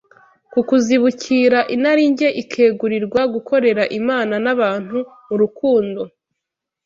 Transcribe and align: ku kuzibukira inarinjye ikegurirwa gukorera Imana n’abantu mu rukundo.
ku 0.51 0.59
kuzibukira 0.67 1.59
inarinjye 1.75 2.27
ikegurirwa 2.41 3.21
gukorera 3.33 3.83
Imana 3.99 4.35
n’abantu 4.43 4.97
mu 5.27 5.35
rukundo. 5.41 6.01